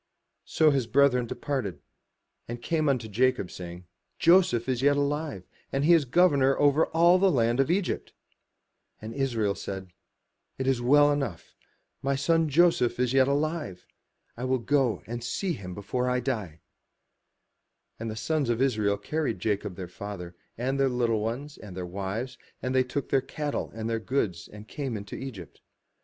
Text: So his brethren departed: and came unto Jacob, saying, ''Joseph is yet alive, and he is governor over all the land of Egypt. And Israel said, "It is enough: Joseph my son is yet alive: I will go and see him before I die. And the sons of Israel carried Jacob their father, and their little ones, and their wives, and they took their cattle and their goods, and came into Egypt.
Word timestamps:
So 0.45 0.71
his 0.71 0.87
brethren 0.87 1.27
departed: 1.27 1.79
and 2.47 2.59
came 2.59 2.89
unto 2.89 3.07
Jacob, 3.07 3.51
saying, 3.51 3.85
''Joseph 4.19 4.67
is 4.67 4.81
yet 4.81 4.97
alive, 4.97 5.47
and 5.71 5.85
he 5.85 5.93
is 5.93 6.05
governor 6.05 6.57
over 6.57 6.87
all 6.87 7.19
the 7.19 7.29
land 7.29 7.59
of 7.59 7.69
Egypt. 7.69 8.11
And 8.99 9.13
Israel 9.13 9.53
said, 9.53 9.93
"It 10.57 10.65
is 10.65 10.79
enough: 10.79 11.53
Joseph 11.53 11.55
my 12.01 12.15
son 12.15 12.49
is 12.49 13.13
yet 13.13 13.27
alive: 13.27 13.85
I 14.35 14.43
will 14.43 14.57
go 14.57 15.03
and 15.05 15.23
see 15.23 15.53
him 15.53 15.75
before 15.75 16.09
I 16.09 16.19
die. 16.19 16.61
And 17.99 18.09
the 18.09 18.15
sons 18.15 18.49
of 18.49 18.59
Israel 18.59 18.97
carried 18.97 19.37
Jacob 19.37 19.75
their 19.75 19.87
father, 19.87 20.35
and 20.57 20.79
their 20.79 20.89
little 20.89 21.19
ones, 21.19 21.59
and 21.59 21.77
their 21.77 21.85
wives, 21.85 22.39
and 22.59 22.73
they 22.73 22.83
took 22.83 23.09
their 23.09 23.21
cattle 23.21 23.69
and 23.75 23.87
their 23.87 23.99
goods, 23.99 24.47
and 24.47 24.67
came 24.67 24.97
into 24.97 25.15
Egypt. 25.15 25.61